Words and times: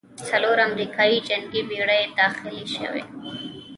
څلور 0.27 0.57
امریکايي 0.67 1.17
جنګي 1.27 1.61
بېړۍ 1.69 2.01
داخلې 2.19 2.63
شوې. 2.75 3.03